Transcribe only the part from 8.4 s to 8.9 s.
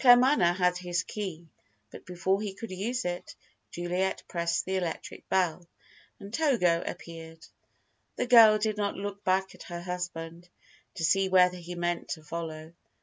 did